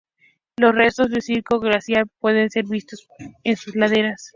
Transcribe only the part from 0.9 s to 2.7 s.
de un circo glaciar pueden ser